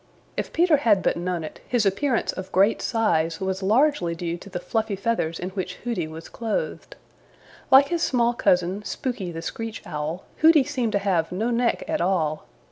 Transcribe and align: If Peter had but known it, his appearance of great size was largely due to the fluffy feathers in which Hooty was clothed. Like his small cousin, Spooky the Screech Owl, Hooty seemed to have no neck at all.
If 0.35 0.51
Peter 0.51 0.77
had 0.77 1.03
but 1.03 1.15
known 1.15 1.43
it, 1.43 1.59
his 1.67 1.85
appearance 1.85 2.31
of 2.31 2.51
great 2.51 2.81
size 2.81 3.39
was 3.39 3.61
largely 3.61 4.15
due 4.15 4.35
to 4.35 4.49
the 4.49 4.59
fluffy 4.59 4.95
feathers 4.95 5.37
in 5.39 5.51
which 5.51 5.75
Hooty 5.85 6.07
was 6.07 6.27
clothed. 6.27 6.95
Like 7.69 7.89
his 7.89 8.01
small 8.01 8.33
cousin, 8.33 8.83
Spooky 8.83 9.31
the 9.31 9.43
Screech 9.43 9.83
Owl, 9.85 10.23
Hooty 10.37 10.63
seemed 10.63 10.93
to 10.93 10.97
have 11.05 11.31
no 11.31 11.51
neck 11.51 11.83
at 11.87 12.01
all. 12.01 12.47